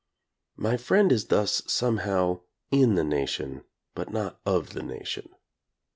My 0.55 0.77
friend 0.77 1.11
is 1.11 1.27
thus 1.27 1.61
somehow 1.67 2.39
in 2.71 2.95
the 2.95 3.03
nation 3.03 3.65
but 3.93 4.11
not 4.11 4.39
of 4.47 4.71
the 4.73 4.81
nation. 4.81 5.29